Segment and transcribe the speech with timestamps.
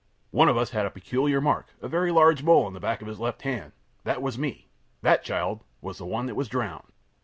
[0.31, 3.19] One of us had a peculiar mark a large mole on the back of his
[3.19, 3.71] left hand;
[4.03, 4.67] that was me.
[5.03, 6.91] That child was the one that was drowned!